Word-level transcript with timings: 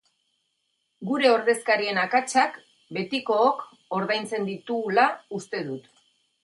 Gure 1.09 1.29
ordezkarien 1.33 2.01
akatsak 2.05 2.57
betikook 2.99 3.63
ordaintzen 4.01 4.53
ditugula 4.53 5.09
uste 5.41 5.65
dut. 5.71 5.91